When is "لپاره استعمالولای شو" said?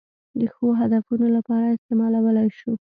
1.37-2.71